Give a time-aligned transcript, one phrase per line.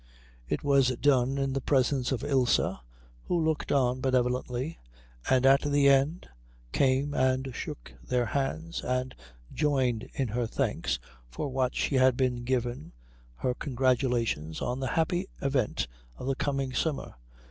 [0.47, 2.59] It was done in the presence of Ilse,
[3.25, 4.79] who looked on benevolently
[5.29, 6.27] and at the end
[6.71, 9.13] came and shook their hands and
[9.53, 10.97] joined to her thanks
[11.29, 12.93] for what she had been given
[13.35, 15.87] her congratulations on the happy event
[16.17, 17.13] of the coming summer.